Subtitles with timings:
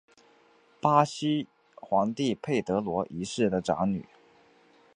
[0.81, 1.45] 巴西
[1.75, 4.03] 皇帝佩德罗一世的长女。